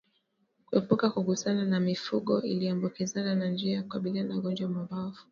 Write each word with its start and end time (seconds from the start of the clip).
Kuepuka 0.65 1.07
kugusana 1.13 1.63
na 1.65 1.79
mifugo 1.79 2.41
iliyoambukizwa 2.41 3.35
ni 3.35 3.49
njia 3.49 3.75
ya 3.75 3.81
kukabiliana 3.83 4.29
na 4.33 4.37
ugonjwa 4.39 4.67
wa 4.67 4.73
mapafu 4.73 5.27